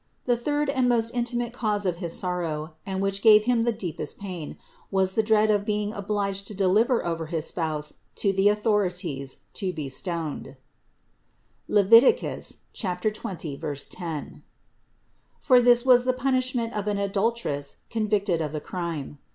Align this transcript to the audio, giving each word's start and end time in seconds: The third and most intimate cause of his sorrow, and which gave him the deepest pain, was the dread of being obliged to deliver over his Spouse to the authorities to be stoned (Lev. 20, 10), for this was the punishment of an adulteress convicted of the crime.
The 0.25 0.35
third 0.35 0.67
and 0.67 0.89
most 0.89 1.11
intimate 1.11 1.53
cause 1.53 1.85
of 1.85 1.97
his 1.97 2.17
sorrow, 2.17 2.73
and 2.87 3.03
which 3.03 3.21
gave 3.21 3.43
him 3.43 3.61
the 3.61 3.71
deepest 3.71 4.17
pain, 4.17 4.57
was 4.89 5.13
the 5.13 5.21
dread 5.21 5.51
of 5.51 5.63
being 5.63 5.93
obliged 5.93 6.47
to 6.47 6.55
deliver 6.55 7.05
over 7.05 7.27
his 7.27 7.45
Spouse 7.45 7.93
to 8.15 8.33
the 8.33 8.49
authorities 8.49 9.41
to 9.53 9.71
be 9.71 9.89
stoned 9.89 10.57
(Lev. 11.67 11.91
20, 11.93 13.59
10), 13.89 14.43
for 15.39 15.61
this 15.61 15.85
was 15.85 16.03
the 16.05 16.13
punishment 16.13 16.73
of 16.73 16.87
an 16.87 16.97
adulteress 16.97 17.75
convicted 17.91 18.41
of 18.41 18.53
the 18.53 18.59
crime. 18.59 19.19